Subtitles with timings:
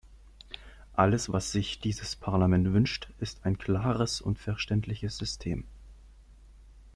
[0.93, 5.63] Alles, was sich dieses Parlament wünscht, ist ein klares und verständliches System.